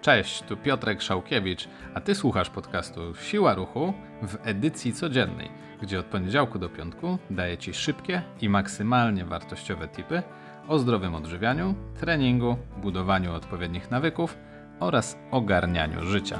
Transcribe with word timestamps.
Cześć, 0.00 0.42
tu 0.42 0.56
Piotrek 0.56 1.02
Szałkiewicz, 1.02 1.68
a 1.94 2.00
ty 2.00 2.14
słuchasz 2.14 2.50
podcastu 2.50 3.14
Siła 3.14 3.54
Ruchu 3.54 3.92
w 4.22 4.36
edycji 4.42 4.92
codziennej, 4.92 5.50
gdzie 5.82 6.00
od 6.00 6.06
poniedziałku 6.06 6.58
do 6.58 6.68
piątku 6.68 7.18
daję 7.30 7.58
ci 7.58 7.74
szybkie 7.74 8.22
i 8.40 8.48
maksymalnie 8.48 9.24
wartościowe 9.24 9.88
tipy 9.88 10.22
o 10.68 10.78
zdrowym 10.78 11.14
odżywianiu, 11.14 11.74
treningu, 12.00 12.56
budowaniu 12.76 13.34
odpowiednich 13.34 13.90
nawyków 13.90 14.38
oraz 14.80 15.18
ogarnianiu 15.30 16.04
życia. 16.06 16.38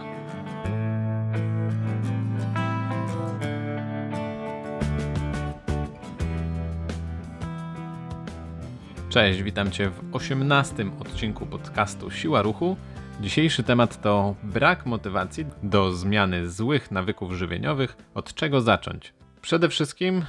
Cześć, 9.08 9.42
witam 9.42 9.70
Cię 9.70 9.90
w 9.90 10.14
18 10.16 10.84
odcinku 11.00 11.46
podcastu 11.46 12.10
Siła 12.10 12.42
Ruchu. 12.42 12.76
Dzisiejszy 13.22 13.62
temat 13.62 14.02
to 14.02 14.34
brak 14.42 14.86
motywacji 14.86 15.46
do 15.62 15.92
zmiany 15.92 16.50
złych 16.50 16.90
nawyków 16.90 17.32
żywieniowych. 17.32 17.96
Od 18.14 18.34
czego 18.34 18.60
zacząć? 18.60 19.14
Przede 19.42 19.68
wszystkim, 19.68 20.24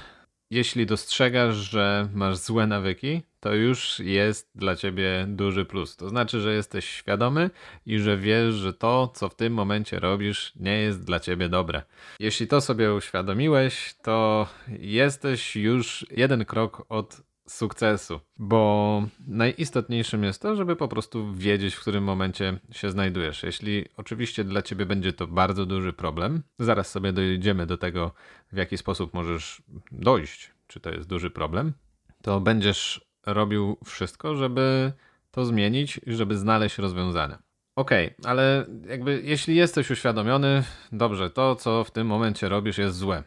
jeśli 0.52 0.86
dostrzegasz, 0.86 1.56
że 1.56 2.10
masz 2.14 2.38
złe 2.38 2.68
nawyki, 2.68 3.22
to 3.40 3.54
już 3.54 4.00
jest 4.00 4.50
dla 4.56 4.76
ciebie 4.76 5.26
duży 5.28 5.66
plus. 5.66 5.96
To 5.96 6.10
znaczy, 6.10 6.42
że 6.42 6.54
jesteś 6.54 6.86
świadomy 6.86 7.50
i 7.86 8.00
że 8.00 8.18
wiesz, 8.18 8.54
że 8.54 8.74
to, 8.74 9.08
co 9.16 9.30
w 9.30 9.36
tym 9.36 9.54
momencie 9.54 10.00
robisz, 10.00 10.54
nie 10.56 10.78
jest 10.78 11.04
dla 11.04 11.20
ciebie 11.20 11.50
dobre. 11.50 11.84
Jeśli 12.20 12.48
to 12.48 12.62
sobie 12.62 12.94
uświadomiłeś, 12.94 13.96
to 14.02 14.48
jesteś 14.80 15.56
już 15.56 16.06
jeden 16.12 16.46
krok 16.46 16.86
od 16.90 17.22
sukcesu, 17.48 18.20
bo 18.38 19.04
najistotniejszym 19.28 20.24
jest 20.24 20.42
to, 20.42 20.56
żeby 20.56 20.76
po 20.76 20.88
prostu 20.88 21.34
wiedzieć, 21.34 21.76
w 21.76 21.82
którym 21.82 22.04
momencie 22.04 22.60
się 22.72 22.90
znajdujesz. 22.90 23.44
Jeśli 23.44 23.86
oczywiście 23.98 24.44
dla 24.44 24.62
ciebie 24.62 24.86
będzie 24.86 25.14
to 25.14 25.28
bardzo 25.28 25.66
duży 25.66 25.94
problem, 25.94 26.44
zaraz 26.60 26.92
sobie 26.92 27.14
dojdziemy 27.14 27.66
do 27.66 27.78
tego, 27.78 28.12
w 28.52 28.58
jaki 28.58 28.78
sposób 28.78 29.14
możesz 29.14 29.62
dojść, 29.92 30.52
czy 30.68 30.80
to 30.80 30.90
jest 30.90 31.10
duży 31.10 31.30
problem, 31.30 31.74
to 32.22 32.40
będziesz 32.40 33.06
robił 33.26 33.78
wszystko, 33.86 34.36
żeby 34.36 34.92
to 35.32 35.46
zmienić 35.46 36.00
i 36.06 36.14
żeby 36.14 36.38
znaleźć 36.38 36.78
rozwiązania. 36.78 37.40
Okej, 37.76 38.16
okay, 38.20 38.32
ale 38.32 38.66
jakby 38.88 39.22
jeśli 39.24 39.56
jesteś 39.56 39.92
uświadomiony, 39.92 40.64
dobrze, 40.92 41.30
to 41.30 41.56
co 41.56 41.84
w 41.84 41.92
tym 41.92 42.08
momencie 42.08 42.50
robisz 42.50 42.78
jest 42.78 42.98
złe, 42.98 43.24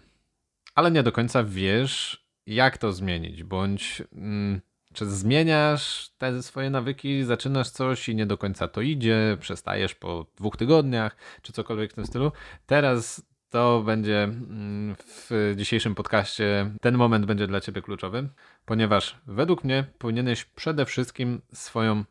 ale 0.74 0.91
nie 0.91 1.02
do 1.02 1.12
końca 1.12 1.44
wiesz, 1.44 2.25
jak 2.47 2.78
to 2.78 2.92
zmienić, 2.92 3.44
bądź 3.44 4.02
mm, 4.12 4.61
czy 4.94 5.06
zmieniasz 5.06 6.11
te 6.19 6.42
swoje 6.42 6.70
nawyki, 6.70 7.25
zaczynasz 7.25 7.70
coś 7.70 8.08
i 8.08 8.14
nie 8.14 8.27
do 8.27 8.38
końca 8.38 8.69
to 8.69 8.80
idzie, 8.80 9.36
przestajesz 9.41 9.94
po 9.94 10.27
dwóch 10.36 10.56
tygodniach, 10.56 11.16
czy 11.42 11.53
cokolwiek 11.53 11.92
w 11.92 11.94
tym 11.94 12.06
stylu. 12.06 12.33
Teraz 12.66 13.27
to 13.50 13.83
będzie 13.83 14.22
mm, 14.25 14.97
w 14.98 15.55
dzisiejszym 15.56 15.94
podcaście, 15.94 16.70
ten 16.80 16.97
moment 16.97 17.27
będzie 17.27 17.47
dla 17.47 17.61
Ciebie 17.61 17.83
kluczowy, 17.83 18.28
ponieważ 18.64 19.20
według 19.27 19.64
mnie 19.64 19.84
powinieneś 19.98 20.44
przede 20.44 20.86
wszystkim 20.86 21.42
swoją 21.53 22.05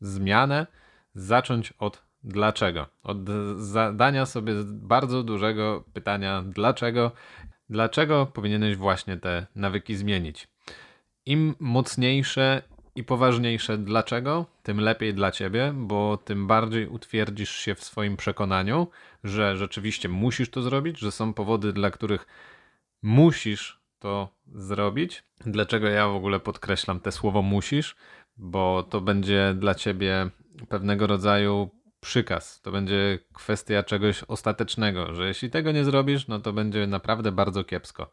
zmianę 0.00 0.66
zacząć 1.14 1.72
od 1.78 2.02
dlaczego. 2.22 2.86
Od 3.02 3.18
zadania 3.56 4.26
sobie 4.26 4.54
bardzo 4.66 5.22
dużego 5.22 5.84
pytania 5.92 6.42
dlaczego 6.46 7.12
Dlaczego 7.70 8.26
powinieneś 8.26 8.76
właśnie 8.76 9.16
te 9.16 9.46
nawyki 9.54 9.96
zmienić? 9.96 10.48
Im 11.26 11.54
mocniejsze 11.60 12.62
i 12.94 13.04
poważniejsze 13.04 13.78
dlaczego, 13.78 14.46
tym 14.62 14.80
lepiej 14.80 15.14
dla 15.14 15.30
ciebie, 15.30 15.72
bo 15.76 16.16
tym 16.16 16.46
bardziej 16.46 16.86
utwierdzisz 16.86 17.50
się 17.50 17.74
w 17.74 17.84
swoim 17.84 18.16
przekonaniu, 18.16 18.86
że 19.24 19.56
rzeczywiście 19.56 20.08
musisz 20.08 20.50
to 20.50 20.62
zrobić, 20.62 20.98
że 20.98 21.12
są 21.12 21.34
powody, 21.34 21.72
dla 21.72 21.90
których 21.90 22.26
musisz 23.02 23.80
to 23.98 24.28
zrobić. 24.54 25.22
Dlaczego 25.40 25.88
ja 25.88 26.08
w 26.08 26.14
ogóle 26.14 26.40
podkreślam 26.40 27.00
te 27.00 27.12
słowo 27.12 27.42
musisz? 27.42 27.96
Bo 28.36 28.82
to 28.82 29.00
będzie 29.00 29.54
dla 29.58 29.74
ciebie 29.74 30.30
pewnego 30.68 31.06
rodzaju 31.06 31.70
przykaz. 32.00 32.60
To 32.60 32.72
będzie 32.72 33.18
kwestia 33.34 33.82
czegoś 33.82 34.22
ostatecznego, 34.22 35.14
że 35.14 35.28
jeśli 35.28 35.50
tego 35.50 35.72
nie 35.72 35.84
zrobisz, 35.84 36.28
no 36.28 36.40
to 36.40 36.52
będzie 36.52 36.86
naprawdę 36.86 37.32
bardzo 37.32 37.64
kiepsko. 37.64 38.10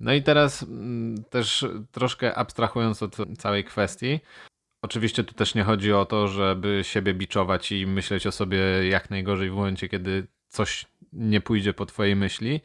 No 0.00 0.12
i 0.12 0.22
teraz 0.22 0.62
mm, 0.62 1.24
też 1.24 1.66
troszkę 1.92 2.34
abstrahując 2.34 3.02
od 3.02 3.16
całej 3.38 3.64
kwestii, 3.64 4.20
oczywiście 4.82 5.24
tu 5.24 5.34
też 5.34 5.54
nie 5.54 5.64
chodzi 5.64 5.92
o 5.92 6.04
to, 6.04 6.28
żeby 6.28 6.80
siebie 6.82 7.14
biczować 7.14 7.72
i 7.72 7.86
myśleć 7.86 8.26
o 8.26 8.32
sobie 8.32 8.58
jak 8.88 9.10
najgorzej 9.10 9.50
w 9.50 9.54
momencie, 9.54 9.88
kiedy 9.88 10.26
coś 10.48 10.86
nie 11.12 11.40
pójdzie 11.40 11.74
po 11.74 11.86
twojej 11.86 12.16
myśli 12.16 12.60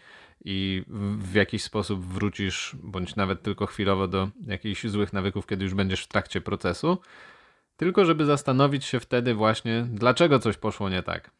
i 0.46 0.84
w 1.18 1.34
jakiś 1.34 1.64
sposób 1.64 2.06
wrócisz, 2.06 2.76
bądź 2.84 3.16
nawet 3.16 3.44
tylko 3.44 3.66
chwilowo 3.66 4.08
do 4.08 4.30
jakichś 4.48 4.88
złych 4.88 5.14
nawyków, 5.14 5.48
kiedy 5.48 5.64
już 5.64 5.74
będziesz 5.74 6.04
w 6.04 6.08
trakcie 6.08 6.42
procesu 6.42 6.98
tylko 7.80 8.06
żeby 8.06 8.26
zastanowić 8.26 8.86
się 8.86 9.00
wtedy 9.00 9.34
właśnie, 9.34 9.88
dlaczego 9.92 10.40
coś 10.40 10.58
poszło 10.58 10.90
nie 10.90 11.04
tak. 11.04 11.32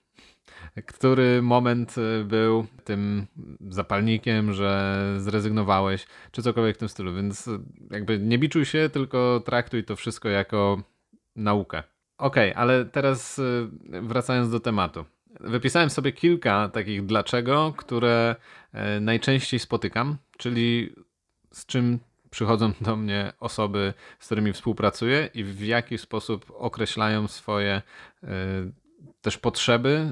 Który 0.86 1.42
moment 1.42 1.96
y, 1.98 2.26
był 2.26 2.68
tym 2.84 3.28
zapalnikiem, 3.70 4.54
że 4.54 4.96
zrezygnowałeś, 5.18 6.06
czy 6.32 6.42
cokolwiek 6.42 6.76
w 6.76 6.80
tym 6.80 6.90
stylu. 6.90 7.14
Więc 7.14 7.48
y, 7.48 7.60
jakby 7.92 8.20
nie 8.20 8.38
biczuj 8.38 8.66
się, 8.66 8.90
tylko 8.94 9.42
traktuj 9.46 9.84
to 9.84 9.96
wszystko 9.96 10.30
jako 10.30 10.84
naukę. 11.36 11.84
Okej, 12.18 12.52
okay, 12.52 12.62
ale 12.62 12.86
teraz 12.86 13.40
y, 13.40 13.70
wracając 14.02 14.52
do 14.52 14.60
tematu. 14.60 15.06
Wypisałem 15.40 15.90
sobie 15.90 16.12
kilka 16.12 16.70
takich 16.70 17.06
dlaczego, 17.06 17.74
które 17.78 18.36
najczęściej 19.02 19.60
spotykam, 19.60 20.18
czyli 20.38 20.96
z 21.52 21.66
czym 21.66 22.00
przychodzą 22.30 22.72
do 22.82 22.96
mnie 22.96 23.34
osoby, 23.40 23.94
z 24.20 24.26
którymi 24.26 24.54
współpracuję 24.54 25.30
i 25.34 25.44
w 25.44 25.62
jaki 25.62 25.98
sposób 25.98 26.46
określają 26.56 27.28
swoje 27.28 27.82
y, 28.24 28.28
też 29.22 29.38
potrzeby, 29.38 30.12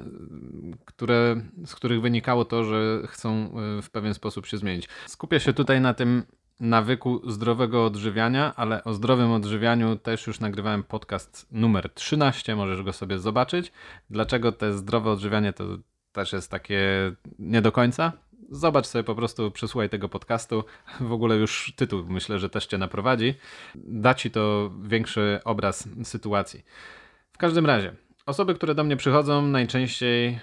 które, 0.86 1.42
z 1.66 1.76
których 1.76 2.02
wynikało 2.02 2.46
to, 2.46 2.64
że 2.64 3.02
chcą 3.08 3.60
y, 3.80 3.82
w 3.82 3.90
pewien 3.90 4.14
sposób 4.14 4.46
się 4.46 4.58
zmienić. 4.58 4.90
Skupię 5.06 5.40
się 5.40 5.54
tutaj 5.54 5.82
na 5.82 5.94
tym 5.94 6.24
nawyku 6.60 7.32
zdrowego 7.32 7.86
odżywiania, 7.86 8.54
ale 8.56 8.84
o 8.84 8.94
zdrowym 8.94 9.32
odżywianiu 9.32 9.96
też 9.96 10.28
już 10.28 10.40
nagrywałem 10.40 10.84
podcast 10.84 11.48
numer 11.52 11.94
13, 11.94 12.56
możesz 12.56 12.84
go 12.84 12.94
sobie 12.94 13.20
zobaczyć. 13.20 13.72
Dlaczego 14.10 14.52
te 14.52 14.74
zdrowe 14.74 15.12
odżywianie 15.12 15.54
to 15.54 15.64
też 16.12 16.34
jest 16.34 16.52
takie 16.52 16.82
nie 17.40 17.62
do 17.62 17.72
końca, 17.72 18.14
Zobacz 18.50 18.88
sobie 18.88 19.04
po 19.04 19.16
prostu, 19.16 19.52
przysłuchaj 19.52 19.90
tego 19.90 20.10
podcastu. 20.10 20.64
W 21.00 21.12
ogóle 21.12 21.36
już 21.36 21.74
tytuł 21.76 22.04
myślę, 22.08 22.40
że 22.40 22.50
też 22.50 22.66
cię 22.66 22.78
naprowadzi. 22.78 23.34
Da 23.76 24.14
ci 24.14 24.32
to 24.32 24.72
większy 24.84 25.40
obraz 25.44 25.90
sytuacji. 26.04 26.64
W 27.32 27.38
każdym 27.38 27.66
razie, 27.66 27.96
osoby, 28.26 28.56
które 28.56 28.76
do 28.76 28.84
mnie 28.84 28.98
przychodzą, 28.98 29.42
najczęściej 29.42 30.40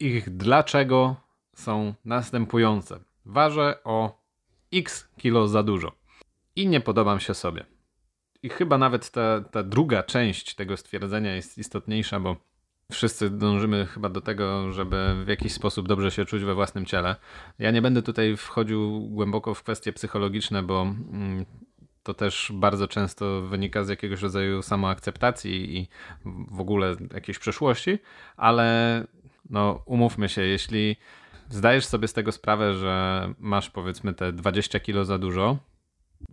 ich 0.00 0.36
dlaczego 0.36 1.16
są 1.54 1.94
następujące. 2.04 3.00
Ważę 3.24 3.78
o 3.84 4.22
x 4.72 5.08
kilo 5.16 5.48
za 5.48 5.62
dużo 5.62 5.92
i 6.56 6.66
nie 6.66 6.80
podobam 6.80 7.20
się 7.20 7.34
sobie. 7.34 7.64
I 8.42 8.48
chyba 8.48 8.78
nawet 8.78 9.10
ta, 9.10 9.40
ta 9.40 9.62
druga 9.62 10.02
część 10.02 10.54
tego 10.54 10.76
stwierdzenia 10.76 11.34
jest 11.34 11.58
istotniejsza, 11.58 12.20
bo 12.20 12.36
Wszyscy 12.92 13.30
dążymy 13.30 13.86
chyba 13.86 14.08
do 14.08 14.20
tego, 14.20 14.72
żeby 14.72 15.24
w 15.24 15.28
jakiś 15.28 15.52
sposób 15.52 15.88
dobrze 15.88 16.10
się 16.10 16.24
czuć 16.24 16.44
we 16.44 16.54
własnym 16.54 16.86
ciele. 16.86 17.16
Ja 17.58 17.70
nie 17.70 17.82
będę 17.82 18.02
tutaj 18.02 18.36
wchodził 18.36 19.00
głęboko 19.00 19.54
w 19.54 19.62
kwestie 19.62 19.92
psychologiczne, 19.92 20.62
bo 20.62 20.82
mm, 20.82 21.46
to 22.02 22.14
też 22.14 22.52
bardzo 22.54 22.88
często 22.88 23.42
wynika 23.42 23.84
z 23.84 23.88
jakiegoś 23.88 24.22
rodzaju 24.22 24.62
samoakceptacji 24.62 25.78
i 25.78 25.88
w 26.50 26.60
ogóle 26.60 26.96
jakiejś 27.14 27.38
przeszłości, 27.38 27.98
ale 28.36 29.04
no 29.50 29.82
umówmy 29.86 30.28
się, 30.28 30.42
jeśli 30.42 30.96
zdajesz 31.48 31.86
sobie 31.86 32.08
z 32.08 32.12
tego 32.12 32.32
sprawę, 32.32 32.74
że 32.74 33.28
masz 33.38 33.70
powiedzmy 33.70 34.14
te 34.14 34.32
20 34.32 34.80
kilo 34.80 35.04
za 35.04 35.18
dużo, 35.18 35.58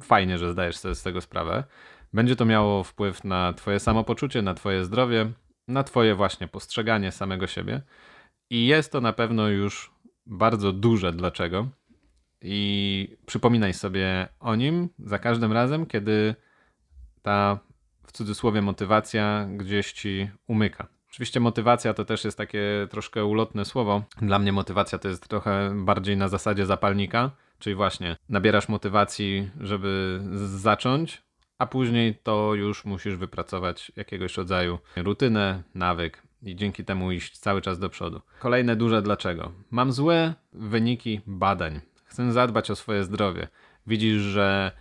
fajnie, 0.01 0.38
że 0.38 0.51
zdajesz 0.51 0.78
sobie 0.78 0.95
z 0.95 1.04
tego 1.04 1.22
sprawę, 1.22 1.63
będzie 2.13 2.36
to 2.36 2.45
miało 2.45 2.83
wpływ 2.83 3.24
na 3.24 3.54
twoje 3.54 3.80
samopoczucie, 3.80 4.42
na 4.42 4.54
twoje 4.54 4.86
zdrowie, 4.86 5.31
na 5.68 5.83
Twoje 5.83 6.15
właśnie 6.15 6.48
postrzeganie 6.48 7.12
samego 7.12 7.48
siebie. 7.48 7.81
I 8.50 8.68
jest 8.68 8.92
to 8.92 9.01
na 9.01 9.13
pewno 9.13 9.48
już 9.48 9.92
bardzo 10.25 10.71
duże 10.71 11.12
dlaczego. 11.12 11.68
I 12.42 13.18
przypominaj 13.25 13.74
sobie 13.74 14.27
o 14.39 14.56
nim 14.56 14.89
za 15.00 15.19
każdym 15.19 15.51
razem, 15.51 15.86
kiedy 15.86 16.36
ta 17.21 17.60
w 18.07 18.12
cudzysłowie 18.12 18.62
motywacja 18.62 19.48
gdzieś 19.57 19.94
ci 19.94 20.30
umyka. 20.48 20.88
Oczywiście 21.10 21.39
motywacja 21.39 21.94
to 21.94 22.06
też 22.06 22.25
jest 22.25 22.38
takie 22.38 22.88
troszkę 22.89 23.25
ulotne 23.25 23.66
słowo. 23.66 24.04
Dla 24.21 24.39
mnie 24.39 24.51
motywacja 24.51 25.00
to 25.00 25.09
jest 25.09 25.27
trochę 25.27 25.71
bardziej 25.75 26.18
na 26.18 26.27
zasadzie 26.27 26.66
zapalnika, 26.66 27.31
czyli 27.59 27.75
właśnie 27.75 28.16
nabierasz 28.30 28.69
motywacji, 28.69 29.50
żeby 29.59 30.21
zacząć, 30.45 31.24
a 31.63 31.65
później 31.65 32.15
to 32.24 32.56
już 32.56 32.86
musisz 32.86 33.15
wypracować 33.15 33.92
jakiegoś 33.95 34.38
rodzaju 34.38 34.80
rutynę, 34.95 35.63
nawyk 35.75 36.24
i 36.44 36.56
dzięki 36.56 36.86
temu 36.86 37.12
iść 37.12 37.38
cały 37.38 37.62
czas 37.62 37.80
do 37.80 37.89
przodu. 37.89 38.21
Kolejne 38.39 38.75
duże 38.75 39.01
dlaczego. 39.01 39.51
Mam 39.71 39.92
złe 39.92 40.33
wyniki 40.54 41.21
badań. 41.27 41.81
Chcę 42.06 42.31
zadbać 42.31 42.71
o 42.71 42.75
swoje 42.75 43.04
zdrowie. 43.04 43.48
Widzisz, 43.88 44.21
że 44.21 44.71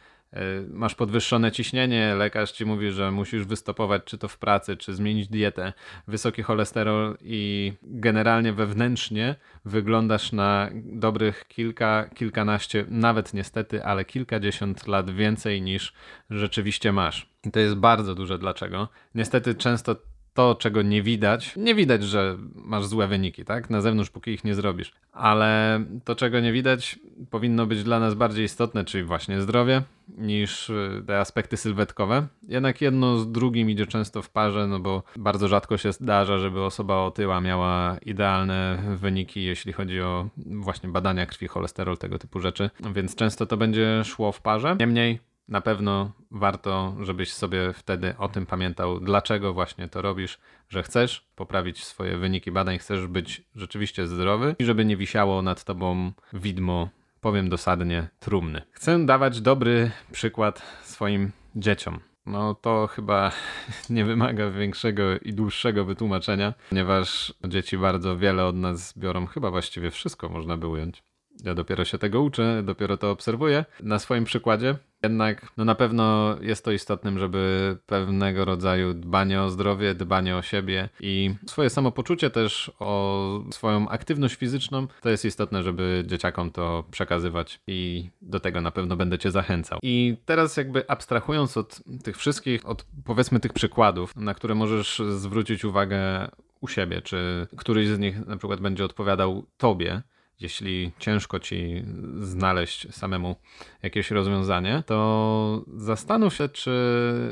masz 0.69 0.94
podwyższone 0.94 1.52
ciśnienie, 1.52 2.14
lekarz 2.14 2.52
ci 2.52 2.67
mówi, 2.67 2.93
że 2.93 3.11
musisz 3.11 3.44
wystopować 3.44 4.02
czy 4.05 4.19
to 4.19 4.29
w 4.29 4.38
pracy, 4.38 4.76
czy 4.76 4.94
zmienić 4.94 5.29
dietę, 5.29 5.73
wysoki 6.08 6.43
cholesterol 6.43 7.17
i 7.20 7.73
generalnie 7.82 8.52
wewnętrznie 8.52 9.34
wyglądasz 9.64 10.32
na 10.32 10.70
dobrych 10.75 11.49
kilka, 11.49 12.11
kilkanaście, 12.14 12.84
nawet 12.88 13.34
niestety, 13.34 13.84
ale 13.84 14.05
kilkadziesiąt 14.05 14.87
lat 14.87 15.11
więcej 15.11 15.62
niż 15.62 15.93
rzeczywiście 16.31 16.93
masz. 16.93 17.32
I 17.44 17.50
to 17.50 17.61
jest 17.61 17.75
bardzo 17.75 18.14
duże 18.14 18.38
dlaczego. 18.38 18.88
Niestety 19.14 19.55
często 19.55 19.96
to, 20.35 20.55
czego 20.55 20.82
nie 20.82 21.02
widać, 21.02 21.56
nie 21.56 21.75
widać, 21.75 22.05
że 22.05 22.37
masz 22.55 22.87
złe 22.87 23.08
wyniki, 23.08 23.44
tak? 23.44 23.70
Na 23.70 23.81
zewnątrz, 23.81 24.11
póki 24.11 24.31
ich 24.31 24.44
nie 24.44 24.55
zrobisz. 24.55 24.93
Ale 25.12 25.85
to, 26.05 26.14
czego 26.14 26.40
nie 26.40 26.52
widać, 26.52 26.99
powinno 27.31 27.67
być 27.67 27.85
dla 27.85 28.00
nas 28.00 28.14
bardziej 28.14 28.44
istotne, 28.44 28.85
czyli 28.85 29.05
właśnie 29.05 29.40
zdrowie, 29.40 29.82
niż 30.19 30.70
y, 30.70 31.05
te 31.06 31.20
aspekty 31.20 31.56
sylwetkowe. 31.56 32.26
Jednak 32.49 32.81
jedno 32.81 33.19
z 33.19 33.32
drugim 33.32 33.70
idzie 33.70 33.87
często 33.87 34.23
w 34.23 34.31
parze, 34.31 34.67
no 34.67 34.81
bo 34.81 35.03
bardzo 35.17 35.49
rzadko 35.49 35.76
się 35.76 35.93
zdarza, 35.93 36.38
żeby 36.38 36.62
osoba 36.62 36.97
otyła 36.97 37.41
miała 37.41 37.99
idealne 38.06 38.82
wyniki, 38.97 39.44
jeśli 39.44 39.73
chodzi 39.73 40.00
o 40.00 40.29
właśnie 40.37 40.88
badania 40.88 41.26
krwi, 41.26 41.49
cholesterol, 41.49 41.99
tego 41.99 42.19
typu 42.19 42.41
rzeczy. 42.41 42.70
Więc 42.94 43.14
często 43.14 43.47
to 43.47 43.56
będzie 43.56 44.03
szło 44.05 44.32
w 44.32 44.41
parze. 44.41 44.76
Niemniej 44.81 45.19
na 45.49 45.61
pewno 45.61 46.12
warto, 46.31 46.97
żebyś 47.00 47.32
sobie 47.32 47.73
wtedy 47.73 48.14
o 48.19 48.29
tym 48.29 48.47
pamiętał, 48.47 49.00
dlaczego 49.00 49.53
właśnie 49.53 49.88
to 49.88 50.03
robisz, 50.03 50.38
że 50.69 50.82
chcesz 50.82 51.26
poprawić 51.37 51.85
swoje 51.85 52.17
wyniki 52.17 52.50
badań, 52.50 52.79
chcesz 52.79 53.06
być 53.06 53.43
rzeczywiście 53.55 54.06
zdrowy 54.06 54.56
i 54.59 54.64
żeby 54.64 54.85
nie 54.85 54.97
wisiało 54.97 55.43
nad 55.43 55.64
tobą 55.64 56.12
widmo, 56.32 56.88
powiem 57.23 57.49
dosadnie, 57.49 58.09
trumny. 58.21 58.63
Chcę 58.71 59.07
dawać 59.07 59.41
dobry 59.41 59.91
przykład 60.13 60.63
swoim 60.83 61.33
dzieciom. 61.57 62.01
No 62.27 62.55
to 62.55 62.87
chyba 62.87 63.33
nie 63.91 64.05
wymaga 64.05 64.51
większego 64.51 65.19
i 65.19 65.33
dłuższego 65.33 65.85
wytłumaczenia, 65.85 66.55
ponieważ 66.69 67.35
dzieci 67.49 67.79
bardzo 67.79 68.19
wiele 68.19 68.47
od 68.47 68.57
nas 68.57 68.99
biorą, 68.99 69.27
chyba 69.27 69.51
właściwie 69.51 69.91
wszystko 69.91 70.29
można 70.29 70.57
by 70.57 70.69
ująć. 70.69 71.03
Ja 71.44 71.55
dopiero 71.55 71.84
się 71.84 71.99
tego 71.99 72.23
uczę, 72.23 72.62
dopiero 72.62 72.96
to 72.96 73.11
obserwuję 73.11 73.64
na 73.81 73.99
swoim 73.99 74.25
przykładzie. 74.25 74.76
Jednak 75.02 75.52
no 75.56 75.64
na 75.64 75.75
pewno 75.75 76.37
jest 76.40 76.64
to 76.64 76.73
istotnym, 76.73 77.19
żeby 77.19 77.76
pewnego 77.87 78.44
rodzaju 78.44 78.94
dbanie 78.94 79.43
o 79.43 79.50
zdrowie, 79.50 79.94
dbanie 79.94 80.37
o 80.37 80.43
siebie 80.43 80.88
i 81.00 81.34
swoje 81.46 81.70
samopoczucie 81.70 82.31
też, 82.31 82.73
o 82.79 83.44
swoją 83.50 83.88
aktywność 83.88 84.34
fizyczną, 84.34 84.87
to 85.00 85.11
jest 85.11 85.25
istotne, 85.25 85.62
żeby 85.62 86.05
dzieciakom 86.06 86.50
to 86.50 86.84
przekazywać 86.90 87.61
i 87.67 88.11
do 88.23 88.40
tego 88.40 88.61
na 88.61 88.70
pewno 88.70 88.96
będę 88.96 89.19
cię 89.19 89.31
zachęcał. 89.31 89.78
I 89.82 90.17
teraz 90.25 90.56
jakby 90.56 90.90
abstrahując 90.90 91.56
od 91.56 91.82
tych 92.05 92.17
wszystkich, 92.17 92.67
od 92.67 92.87
powiedzmy 93.05 93.40
tych 93.40 93.52
przykładów, 93.52 94.17
na 94.17 94.35
które 94.35 94.55
możesz 94.55 95.02
zwrócić 95.17 95.64
uwagę 95.64 96.28
u 96.61 96.69
siebie, 96.69 97.02
czy 97.02 97.46
któryś 97.56 97.88
z 97.88 97.99
nich 97.99 98.26
na 98.26 98.37
przykład 98.37 98.61
będzie 98.61 98.85
odpowiadał 98.85 99.46
tobie, 99.56 100.02
jeśli 100.43 100.93
ciężko 100.99 101.41
ci 101.41 101.85
znaleźć 102.19 102.94
samemu 102.94 103.37
jakieś 103.83 104.11
rozwiązanie, 104.11 104.83
to 104.87 105.65
zastanów 105.77 106.35
się, 106.35 106.49
czy 106.49 106.71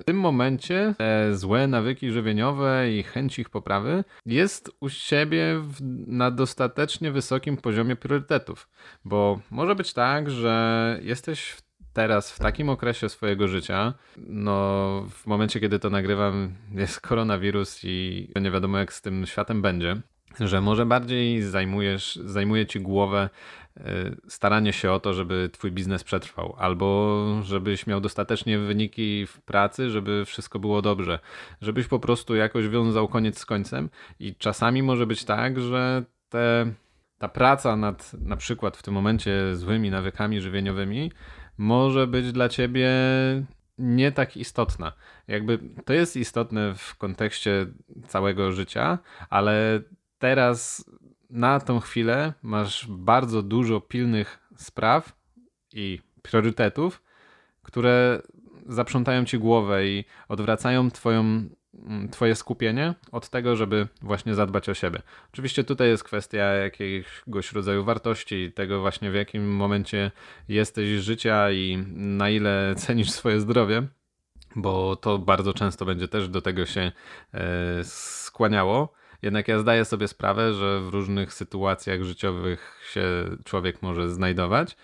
w 0.00 0.02
tym 0.06 0.20
momencie 0.20 0.94
te 0.98 1.36
złe 1.36 1.66
nawyki 1.66 2.10
żywieniowe 2.10 2.92
i 2.92 3.02
chęć 3.02 3.38
ich 3.38 3.50
poprawy 3.50 4.04
jest 4.26 4.70
u 4.80 4.88
siebie 4.88 5.58
w, 5.58 5.76
na 6.06 6.30
dostatecznie 6.30 7.10
wysokim 7.10 7.56
poziomie 7.56 7.96
priorytetów. 7.96 8.68
Bo 9.04 9.40
może 9.50 9.74
być 9.74 9.92
tak, 9.92 10.30
że 10.30 10.98
jesteś 11.02 11.56
teraz 11.92 12.32
w 12.32 12.38
takim 12.38 12.68
okresie 12.68 13.08
swojego 13.08 13.48
życia, 13.48 13.94
no 14.16 15.06
w 15.10 15.26
momencie, 15.26 15.60
kiedy 15.60 15.78
to 15.78 15.90
nagrywam, 15.90 16.54
jest 16.72 17.00
koronawirus 17.00 17.80
i 17.84 18.28
nie 18.40 18.50
wiadomo, 18.50 18.78
jak 18.78 18.92
z 18.92 19.02
tym 19.02 19.26
światem 19.26 19.62
będzie 19.62 20.00
że 20.40 20.60
może 20.60 20.86
bardziej 20.86 21.42
zajmujesz, 21.42 22.16
zajmuje 22.24 22.66
ci 22.66 22.80
głowę 22.80 23.30
e, 23.76 23.82
staranie 24.28 24.72
się 24.72 24.92
o 24.92 25.00
to, 25.00 25.14
żeby 25.14 25.50
twój 25.52 25.72
biznes 25.72 26.04
przetrwał, 26.04 26.54
albo 26.58 27.26
żebyś 27.42 27.86
miał 27.86 28.00
dostatecznie 28.00 28.58
wyniki 28.58 29.26
w 29.26 29.40
pracy, 29.40 29.90
żeby 29.90 30.24
wszystko 30.24 30.58
było 30.58 30.82
dobrze, 30.82 31.18
żebyś 31.60 31.86
po 31.86 31.98
prostu 31.98 32.34
jakoś 32.34 32.68
wiązał 32.68 33.08
koniec 33.08 33.38
z 33.38 33.46
końcem 33.46 33.90
i 34.20 34.34
czasami 34.34 34.82
może 34.82 35.06
być 35.06 35.24
tak, 35.24 35.60
że 35.60 36.04
te, 36.28 36.72
ta 37.18 37.28
praca 37.28 37.76
nad 37.76 38.12
na 38.12 38.36
przykład 38.36 38.76
w 38.76 38.82
tym 38.82 38.94
momencie 38.94 39.56
złymi 39.56 39.90
nawykami 39.90 40.40
żywieniowymi 40.40 41.12
może 41.58 42.06
być 42.06 42.32
dla 42.32 42.48
ciebie 42.48 42.90
nie 43.78 44.12
tak 44.12 44.36
istotna. 44.36 44.92
Jakby 45.28 45.58
to 45.84 45.92
jest 45.92 46.16
istotne 46.16 46.74
w 46.74 46.96
kontekście 46.96 47.66
całego 48.08 48.52
życia, 48.52 48.98
ale 49.30 49.80
teraz 50.20 50.84
na 51.30 51.60
tą 51.60 51.80
chwilę 51.80 52.32
masz 52.42 52.86
bardzo 52.88 53.42
dużo 53.42 53.80
pilnych 53.80 54.38
spraw 54.56 55.12
i 55.72 56.00
priorytetów, 56.22 57.02
które 57.62 58.22
zaprzątają 58.66 59.24
ci 59.24 59.38
głowę 59.38 59.86
i 59.86 60.04
odwracają 60.28 60.90
twoją, 60.90 61.20
mm, 61.20 62.08
twoje 62.10 62.34
skupienie 62.34 62.94
od 63.12 63.28
tego, 63.28 63.56
żeby 63.56 63.88
właśnie 64.02 64.34
zadbać 64.34 64.68
o 64.68 64.74
siebie. 64.74 65.02
Oczywiście 65.32 65.64
tutaj 65.64 65.88
jest 65.88 66.04
kwestia 66.04 66.44
jakiegoś 66.44 67.52
rodzaju 67.52 67.84
wartości, 67.84 68.52
tego 68.52 68.80
właśnie 68.80 69.10
w 69.10 69.14
jakim 69.14 69.56
momencie 69.56 70.10
jesteś 70.48 70.88
życia 70.88 71.50
i 71.50 71.84
na 71.96 72.30
ile 72.30 72.74
cenisz 72.76 73.10
swoje 73.10 73.40
zdrowie, 73.40 73.82
bo 74.56 74.96
to 74.96 75.18
bardzo 75.18 75.54
często 75.54 75.84
będzie 75.84 76.08
też 76.08 76.28
do 76.28 76.42
tego 76.42 76.66
się 76.66 76.92
e, 77.34 77.84
skłaniało. 77.84 78.99
Jednak 79.22 79.48
ja 79.48 79.58
zdaję 79.58 79.84
sobie 79.84 80.08
sprawę, 80.08 80.54
że 80.54 80.80
w 80.80 80.88
różnych 80.88 81.34
sytuacjach 81.34 82.02
życiowych 82.02 82.80
się 82.92 83.02
człowiek 83.44 83.82
może 83.82 84.10
znajdować 84.10 84.76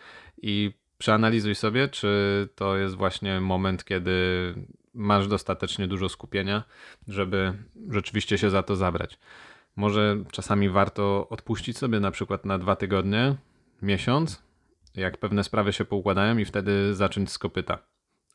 i 0.42 0.72
przeanalizuj 0.98 1.54
sobie, 1.54 1.88
czy 1.88 2.08
to 2.54 2.76
jest 2.76 2.94
właśnie 2.94 3.40
moment, 3.40 3.84
kiedy 3.84 4.12
masz 4.94 5.28
dostatecznie 5.28 5.88
dużo 5.88 6.08
skupienia, 6.08 6.64
żeby 7.08 7.52
rzeczywiście 7.90 8.38
się 8.38 8.50
za 8.50 8.62
to 8.62 8.76
zabrać. 8.76 9.18
Może 9.76 10.16
czasami 10.32 10.68
warto 10.68 11.28
odpuścić 11.28 11.78
sobie 11.78 12.00
na 12.00 12.10
przykład 12.10 12.44
na 12.44 12.58
dwa 12.58 12.76
tygodnie, 12.76 13.36
miesiąc, 13.82 14.42
jak 14.94 15.18
pewne 15.18 15.44
sprawy 15.44 15.72
się 15.72 15.84
poukładają 15.84 16.38
i 16.38 16.44
wtedy 16.44 16.94
zacząć 16.94 17.32
z 17.32 17.38
kopyta 17.38 17.78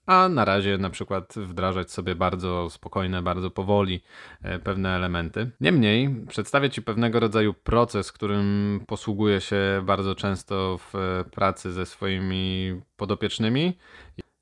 a 0.05 0.29
na 0.29 0.45
razie 0.45 0.77
na 0.77 0.89
przykład 0.89 1.33
wdrażać 1.37 1.91
sobie 1.91 2.15
bardzo 2.15 2.69
spokojne, 2.69 3.21
bardzo 3.21 3.51
powoli 3.51 4.03
e, 4.41 4.59
pewne 4.59 4.95
elementy. 4.95 5.51
Niemniej 5.61 6.25
przedstawię 6.27 6.69
Ci 6.69 6.81
pewnego 6.81 7.19
rodzaju 7.19 7.53
proces, 7.53 8.11
którym 8.11 8.79
posługuję 8.87 9.41
się 9.41 9.81
bardzo 9.83 10.15
często 10.15 10.77
w 10.77 10.95
e, 10.95 11.23
pracy 11.23 11.71
ze 11.71 11.85
swoimi 11.85 12.81
podopiecznymi, 12.97 13.77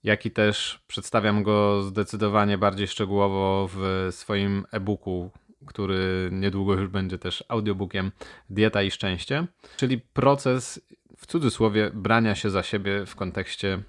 jak 0.03 0.25
i 0.25 0.31
też 0.31 0.83
przedstawiam 0.87 1.43
go 1.43 1.81
zdecydowanie 1.81 2.57
bardziej 2.57 2.87
szczegółowo 2.87 3.69
w 3.73 4.07
swoim 4.11 4.65
e-booku, 4.71 5.31
który 5.65 6.29
niedługo 6.31 6.73
już 6.73 6.87
będzie 6.87 7.17
też 7.17 7.43
audiobookiem 7.47 8.11
Dieta 8.49 8.83
i 8.83 8.91
Szczęście, 8.91 9.47
czyli 9.77 9.99
proces 9.99 10.81
w 11.17 11.25
cudzysłowie 11.25 11.91
brania 11.93 12.35
się 12.35 12.49
za 12.49 12.63
siebie 12.63 13.05
w 13.05 13.15
kontekście 13.15 13.83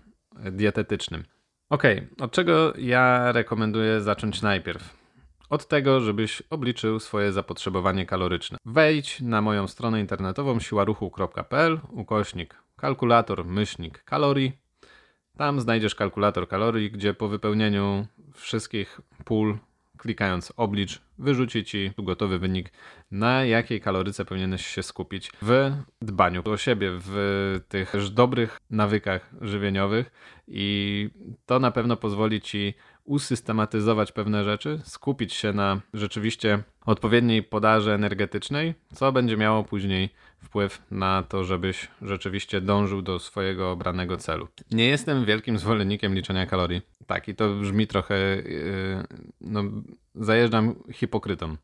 dietetycznym. 0.52 1.24
Ok, 1.70 1.82
od 2.20 2.32
czego 2.32 2.72
ja 2.78 3.32
rekomenduję 3.32 4.00
zacząć 4.00 4.42
najpierw? 4.42 4.96
Od 5.50 5.68
tego, 5.68 6.00
żebyś 6.00 6.42
obliczył 6.50 7.00
swoje 7.00 7.32
zapotrzebowanie 7.32 8.06
kaloryczne. 8.06 8.58
Wejdź 8.64 9.20
na 9.20 9.42
moją 9.42 9.68
stronę 9.68 10.00
internetową 10.00 10.60
siłaruchu.pl, 10.60 11.80
ukośnik 11.90 12.54
kalkulator, 12.76 13.44
myślnik 13.44 14.04
kalorii. 14.04 14.52
Tam 15.36 15.60
znajdziesz 15.60 15.94
kalkulator 15.94 16.48
kalorii, 16.48 16.90
gdzie 16.90 17.14
po 17.14 17.28
wypełnieniu 17.28 18.06
wszystkich 18.34 19.00
pól 19.24 19.58
klikając 20.00 20.52
oblicz, 20.56 21.00
wyrzuci 21.18 21.64
ci 21.64 21.92
gotowy 21.98 22.38
wynik, 22.38 22.72
na 23.10 23.44
jakiej 23.44 23.80
kaloryce 23.80 24.24
powinieneś 24.24 24.66
się 24.66 24.82
skupić 24.82 25.32
w 25.42 25.72
dbaniu 26.02 26.42
o 26.44 26.56
siebie, 26.56 26.90
w 26.92 27.60
tych 27.68 27.92
dobrych 28.12 28.60
nawykach 28.70 29.30
żywieniowych 29.40 30.10
i 30.48 31.10
to 31.46 31.58
na 31.58 31.70
pewno 31.70 31.96
pozwoli 31.96 32.40
ci 32.40 32.74
usystematyzować 33.04 34.12
pewne 34.12 34.44
rzeczy, 34.44 34.80
skupić 34.84 35.34
się 35.34 35.52
na 35.52 35.80
rzeczywiście 35.94 36.62
odpowiedniej 36.86 37.42
podaży 37.42 37.92
energetycznej, 37.92 38.74
co 38.94 39.12
będzie 39.12 39.36
miało 39.36 39.64
później 39.64 40.10
wpływ 40.42 40.82
na 40.90 41.22
to, 41.22 41.44
żebyś 41.44 41.88
rzeczywiście 42.02 42.60
dążył 42.60 43.02
do 43.02 43.18
swojego 43.18 43.70
obranego 43.70 44.16
celu. 44.16 44.48
Nie 44.70 44.86
jestem 44.86 45.24
wielkim 45.24 45.58
zwolennikiem 45.58 46.14
liczenia 46.14 46.46
kalorii 46.46 46.82
Tak, 47.06 47.28
i 47.28 47.34
to 47.34 47.54
brzmi 47.54 47.86
trochę, 47.86 48.14
yy, 48.18 49.04
no, 49.40 49.64
zajeżdżam 50.14 50.74
hipokrytą 50.92 51.56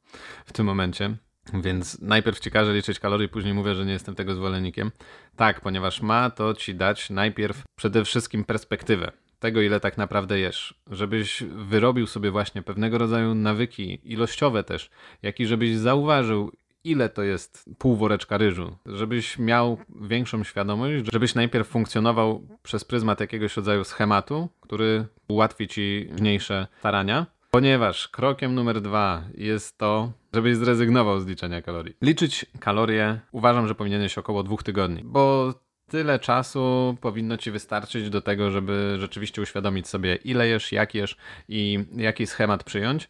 w 0.47 0.53
tym 0.53 0.67
momencie. 0.67 1.17
Więc 1.55 2.01
najpierw 2.01 2.41
ci 2.41 2.51
każę 2.51 2.75
liczyć 2.75 2.99
kalorii, 2.99 3.29
później 3.29 3.55
mówię, 3.55 3.75
że 3.75 3.87
nie 3.87 3.93
jestem 3.93 4.15
tego 4.15 4.35
zwolennikiem. 4.35 4.91
Tak, 5.37 5.61
ponieważ 5.61 6.03
ma 6.03 6.31
to 6.31 6.55
ci 6.55 6.75
dać 6.75 7.11
najpierw 7.11 7.63
przede 7.77 8.05
wszystkim 8.05 8.45
perspektywę 8.45 9.13
tego, 9.39 9.61
ile 9.61 9.81
tak 9.81 9.99
naprawdę 9.99 10.39
jesz. 10.39 10.75
Żebyś 10.91 11.43
wyrobił 11.43 12.07
sobie 12.07 12.31
właśnie 12.31 12.63
pewnego 12.63 12.99
rodzaju 12.99 13.35
nawyki, 13.35 14.01
ilościowe 14.05 14.65
też, 14.65 14.91
jak 15.23 15.41
i 15.41 15.47
żebyś 15.47 15.77
zauważył, 15.77 16.53
ile 16.91 17.09
to 17.09 17.23
jest 17.23 17.71
pół 17.79 17.97
woreczka 17.97 18.39
ryżu, 18.39 18.77
żebyś 18.87 19.39
miał 19.39 19.79
większą 20.01 20.45
świadomość, 20.45 21.05
żebyś 21.13 21.35
najpierw 21.35 21.69
funkcjonował 21.69 22.47
przez 22.63 22.85
pryzmat 22.85 23.21
jakiegoś 23.21 23.57
rodzaju 23.57 23.85
schematu, 23.85 24.49
który 24.61 25.07
ułatwi 25.29 25.69
ci 25.69 26.09
mniejsze 26.21 26.67
starania, 26.79 27.27
ponieważ 27.51 28.09
krokiem 28.09 28.55
numer 28.55 28.81
dwa 28.81 29.25
jest 29.35 29.79
to, 29.79 30.13
żebyś 30.35 30.57
zrezygnował 30.57 31.21
z 31.21 31.27
liczenia 31.27 31.63
kalorii. 31.63 31.97
Liczyć 32.03 32.47
kalorie 32.61 33.21
uważam, 33.33 33.69
że 33.69 33.75
powinieneś 33.75 34.19
około 34.19 34.43
dwóch 34.43 34.63
tygodni, 34.63 35.03
bo 35.05 35.55
tyle 35.91 36.19
czasu 36.19 36.97
powinno 37.01 37.37
ci 37.37 37.51
wystarczyć 37.51 38.11
do 38.11 38.21
tego, 38.21 38.51
żeby 38.51 38.97
rzeczywiście 38.99 39.43
uświadomić 39.43 39.89
sobie, 39.89 40.15
ile 40.15 40.49
jesz, 40.49 40.73
jak 40.73 40.95
jesz 40.95 41.17
i 41.49 41.85
jaki 41.97 42.27
schemat 42.27 42.65
przyjąć. 42.65 43.09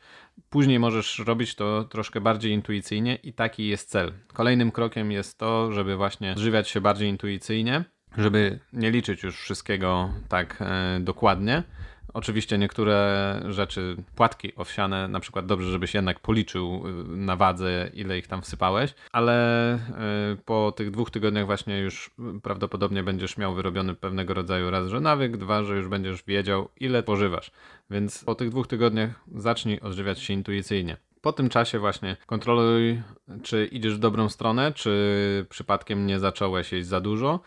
Później 0.50 0.78
możesz 0.78 1.18
robić 1.18 1.54
to 1.54 1.84
troszkę 1.84 2.20
bardziej 2.20 2.52
intuicyjnie 2.52 3.14
i 3.14 3.32
taki 3.32 3.68
jest 3.68 3.90
cel. 3.90 4.12
Kolejnym 4.32 4.72
krokiem 4.72 5.12
jest 5.12 5.38
to, 5.38 5.72
żeby 5.72 5.96
właśnie 5.96 6.32
odżywiać 6.32 6.68
się 6.68 6.80
bardziej 6.80 7.08
intuicyjnie, 7.08 7.84
żeby 8.18 8.58
nie 8.72 8.90
liczyć 8.90 9.22
już 9.22 9.40
wszystkiego 9.40 10.10
tak 10.28 10.56
e, 10.60 11.00
dokładnie, 11.00 11.62
Oczywiście 12.16 12.58
niektóre 12.58 13.42
rzeczy, 13.48 13.96
płatki 14.14 14.52
owsiane, 14.56 15.08
na 15.08 15.20
przykład 15.20 15.46
dobrze, 15.46 15.70
żebyś 15.70 15.94
jednak 15.94 16.20
policzył 16.20 16.82
y, 16.88 17.16
na 17.16 17.36
wadze, 17.36 17.90
ile 17.94 18.18
ich 18.18 18.26
tam 18.26 18.42
wsypałeś, 18.42 18.94
ale 19.12 19.74
y, 19.74 19.78
po 20.44 20.72
tych 20.72 20.90
dwóch 20.90 21.10
tygodniach 21.10 21.46
właśnie 21.46 21.78
już 21.78 22.10
prawdopodobnie 22.42 23.02
będziesz 23.02 23.36
miał 23.36 23.54
wyrobiony 23.54 23.94
pewnego 23.94 24.34
rodzaju 24.34 24.70
raz, 24.70 24.88
że 24.88 25.00
nawyk, 25.00 25.36
dwa, 25.36 25.62
że 25.62 25.76
już 25.76 25.88
będziesz 25.88 26.22
wiedział, 26.24 26.68
ile 26.80 27.02
pożywasz. 27.02 27.50
Więc 27.90 28.24
po 28.24 28.34
tych 28.34 28.50
dwóch 28.50 28.66
tygodniach 28.66 29.10
zacznij 29.34 29.80
odżywiać 29.80 30.20
się 30.20 30.34
intuicyjnie. 30.34 30.96
Po 31.20 31.32
tym 31.32 31.48
czasie 31.48 31.78
właśnie 31.78 32.16
kontroluj, 32.26 33.02
czy 33.42 33.66
idziesz 33.66 33.94
w 33.94 33.98
dobrą 33.98 34.28
stronę, 34.28 34.72
czy 34.72 35.46
przypadkiem 35.48 36.06
nie 36.06 36.18
zacząłeś 36.18 36.72
jeść 36.72 36.86
za 36.86 37.00
dużo 37.00 37.40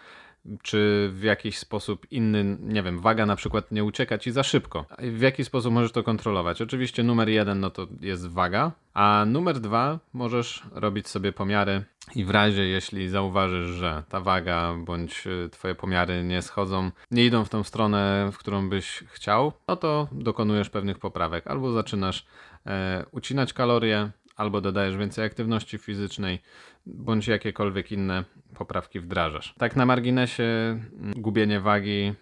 czy 0.63 1.10
w 1.13 1.24
jakiś 1.24 1.58
sposób 1.58 2.12
inny, 2.12 2.58
nie 2.60 2.84
wiem, 2.84 3.00
waga 3.00 3.25
na 3.25 3.36
przykład 3.36 3.72
nie 3.72 3.84
ucieka 3.84 4.17
ci 4.17 4.31
za 4.31 4.43
szybko. 4.43 4.86
W 5.00 5.22
jaki 5.22 5.46
sposób 5.46 5.74
możesz 5.74 5.91
to 5.91 6.03
kontrolować? 6.03 6.62
Oczywiście 6.62 7.03
numer 7.03 7.29
jeden 7.29 7.60
no 7.60 7.69
to 7.69 7.88
jest 8.01 8.27
waga, 8.27 8.72
a 8.93 9.25
numer 9.27 9.60
dwa 9.60 10.00
możesz 10.13 10.63
robić 10.72 11.08
sobie 11.08 11.31
pomiary 11.31 11.84
i 12.15 12.25
w 12.25 12.29
razie 12.29 12.65
jeśli 12.65 13.10
zauważysz, 13.10 13.67
że 13.67 14.03
ta 14.10 14.19
waga 14.19 14.75
bądź 14.86 15.27
y, 15.27 15.50
twoje 15.50 15.75
pomiary 15.75 16.24
nie 16.24 16.41
schodzą, 16.41 16.91
nie 17.12 17.25
idą 17.25 17.46
w 17.46 17.50
tą 17.50 17.63
stronę, 17.63 18.29
w 18.34 18.38
którą 18.38 18.69
byś 18.69 19.03
chciał, 19.08 19.51
no 19.67 19.75
to 19.75 20.08
dokonujesz 20.12 20.69
pewnych 20.69 21.00
poprawek. 21.00 21.48
Albo 21.48 21.72
zaczynasz 21.72 22.25
e, 22.65 23.05
ucinać 23.12 23.53
kalorie, 23.53 24.10
albo 24.39 24.62
dodajesz 24.62 24.98
więcej 24.98 25.25
aktywności 25.25 25.77
fizycznej, 25.77 26.39
bądź 26.86 27.27
jakiekolwiek 27.27 27.91
inne 27.91 28.25
poprawki 28.55 29.00
wdrażasz. 29.00 29.53
Tak 29.58 29.75
na 29.75 29.86
marginesie, 29.86 30.43
mm, 30.43 31.13
gubienie 31.17 31.60
wagi 31.60 32.13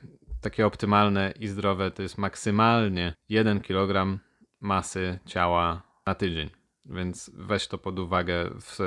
takie 0.41 0.65
optymalne 0.65 1.33
i 1.39 1.47
zdrowe 1.47 1.91
to 1.91 2.01
jest 2.01 2.17
maksymalnie 2.17 3.13
1 3.29 3.61
kg 3.61 4.19
masy 4.59 5.19
ciała 5.25 5.81
na 6.05 6.15
tydzień. 6.15 6.49
Więc 6.85 7.31
weź 7.33 7.67
to 7.67 7.77
pod 7.77 7.99
uwagę 7.99 8.49
w 8.61 8.77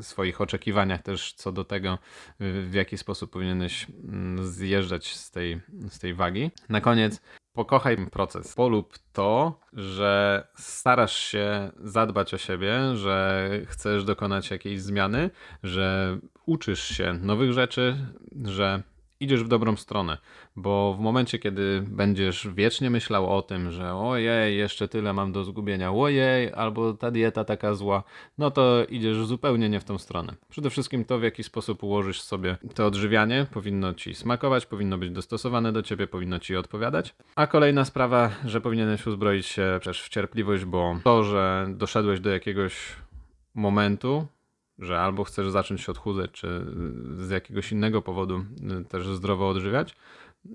swoich 0.00 0.40
oczekiwaniach 0.40 1.02
też 1.02 1.32
co 1.32 1.52
do 1.52 1.64
tego, 1.64 1.98
w 2.40 2.74
jaki 2.74 2.98
sposób 2.98 3.30
powinieneś 3.30 3.86
mm, 4.04 4.46
zjeżdżać 4.46 5.16
z 5.16 5.30
tej, 5.30 5.60
z 5.88 5.98
tej 5.98 6.14
wagi. 6.14 6.50
Na 6.68 6.80
koniec 6.80 7.20
pokochaj 7.56 7.96
proces. 8.10 8.54
Polub 8.54 8.98
to, 9.12 9.60
że 9.72 10.46
starasz 10.54 11.16
się 11.16 11.70
zadbać 11.84 12.34
o 12.34 12.38
siebie, 12.38 12.96
że 12.96 13.50
chcesz 13.66 14.04
dokonać 14.04 14.50
jakiejś 14.50 14.80
zmiany, 14.82 15.30
że 15.62 16.18
uczysz 16.46 16.84
się 16.88 17.12
nowych 17.12 17.52
rzeczy, 17.52 17.96
że 18.44 18.82
idziesz 19.20 19.44
w 19.44 19.48
dobrą 19.48 19.76
stronę, 19.76 20.18
bo 20.56 20.94
w 20.94 21.00
momencie, 21.00 21.38
kiedy 21.38 21.84
będziesz 21.86 22.48
wiecznie 22.48 22.90
myślał 22.90 23.36
o 23.36 23.42
tym, 23.42 23.70
że 23.70 23.94
ojej, 23.94 24.58
jeszcze 24.58 24.88
tyle 24.88 25.12
mam 25.12 25.32
do 25.32 25.44
zgubienia, 25.44 25.92
ojej, 25.92 26.52
albo 26.52 26.92
ta 26.92 27.10
dieta 27.10 27.44
taka 27.44 27.74
zła, 27.74 28.02
no 28.38 28.50
to 28.50 28.84
idziesz 28.88 29.16
zupełnie 29.16 29.68
nie 29.68 29.80
w 29.80 29.84
tą 29.84 29.98
stronę. 29.98 30.34
Przede 30.48 30.70
wszystkim 30.70 31.04
to, 31.04 31.18
w 31.18 31.22
jaki 31.22 31.42
sposób 31.42 31.82
ułożysz 31.82 32.20
sobie 32.20 32.56
to 32.74 32.86
odżywianie, 32.86 33.46
powinno 33.52 33.94
ci 33.94 34.14
smakować, 34.14 34.66
powinno 34.66 34.98
być 34.98 35.10
dostosowane 35.10 35.72
do 35.72 35.82
ciebie, 35.82 36.06
powinno 36.06 36.38
ci 36.38 36.56
odpowiadać. 36.56 37.14
A 37.36 37.46
kolejna 37.46 37.84
sprawa, 37.84 38.30
że 38.44 38.60
powinieneś 38.60 39.06
uzbroić 39.06 39.46
się 39.46 39.80
też 39.82 40.02
w 40.02 40.08
cierpliwość, 40.08 40.64
bo 40.64 40.98
to, 41.04 41.24
że 41.24 41.66
doszedłeś 41.70 42.20
do 42.20 42.30
jakiegoś 42.30 42.96
momentu, 43.54 44.26
że 44.78 45.00
albo 45.00 45.24
chcesz 45.24 45.50
zacząć 45.50 45.80
się 45.80 45.92
odchudzać, 45.92 46.30
czy 46.30 46.66
z 47.18 47.30
jakiegoś 47.30 47.72
innego 47.72 48.02
powodu 48.02 48.44
y, 48.80 48.84
też 48.84 49.06
zdrowo 49.06 49.48
odżywiać, 49.48 49.94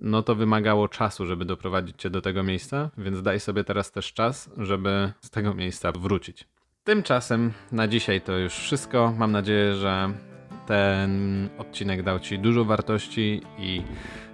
no 0.02 0.24
to 0.24 0.36
wymagało 0.36 0.88
czasu, 0.88 1.26
żeby 1.26 1.46
doprowadzić 1.46 2.02
cię 2.02 2.10
do 2.10 2.22
tego 2.22 2.44
miejsca, 2.44 2.90
więc 2.98 3.22
daj 3.22 3.40
sobie 3.40 3.64
teraz 3.64 3.92
też 3.92 4.14
czas, 4.14 4.50
żeby 4.58 5.14
z 5.22 5.30
tego 5.30 5.54
miejsca 5.54 5.92
wrócić. 5.92 6.48
Tymczasem 6.84 7.54
na 7.72 7.88
dzisiaj 7.88 8.22
to 8.22 8.38
już 8.38 8.54
wszystko. 8.54 9.14
Mam 9.18 9.32
nadzieję, 9.32 9.76
że 9.76 10.14
ten 10.68 11.50
odcinek 11.58 12.04
dał 12.04 12.20
ci 12.20 12.40
dużo 12.40 12.66
wartości 12.66 13.42
i 13.58 13.82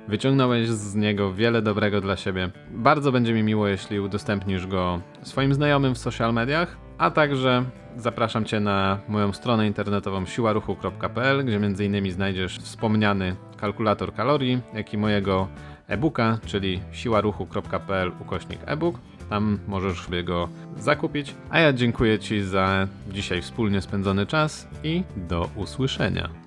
wyciągnąłeś 0.08 0.70
z 0.70 0.96
niego 0.96 1.34
wiele 1.34 1.62
dobrego 1.62 2.02
dla 2.02 2.16
siebie. 2.16 2.52
Bardzo 2.72 3.12
będzie 3.12 3.34
mi 3.34 3.44
miło, 3.44 3.68
jeśli 3.68 4.00
udostępnisz 4.00 4.68
go 4.68 5.02
swoim 5.24 5.54
znajomym 5.54 5.96
w 5.96 5.98
social 5.98 6.34
mediach, 6.34 6.78
a 6.98 7.12
także 7.12 7.64
zapraszam 7.98 8.46
Cię 8.46 8.60
na 8.60 9.00
moją 9.08 9.34
stronę 9.34 9.68
internetową 9.68 10.26
siłaruchu.pl, 10.26 11.46
gdzie 11.46 11.56
m.in. 11.56 12.12
znajdziesz 12.12 12.60
wspomniany 12.60 13.36
kalkulator 13.58 14.14
kalorii, 14.14 14.62
jak 14.74 14.94
i 14.94 14.98
mojego 14.98 15.48
e-booka, 15.88 16.38
czyli 16.46 16.80
siłaruchu.pl 16.92 18.12
ukośnik 18.22 18.60
e-book. 18.66 19.00
Tam 19.30 19.60
możesz 19.68 20.02
sobie 20.02 20.24
go 20.24 20.50
zakupić. 20.78 21.36
A 21.50 21.60
ja 21.60 21.74
dziękuję 21.74 22.20
Ci 22.20 22.44
za 22.44 22.88
dzisiaj 23.12 23.42
wspólnie 23.42 23.82
spędzony 23.82 24.26
czas 24.26 24.68
i 24.84 25.04
do 25.16 25.50
usłyszenia. 25.56 26.47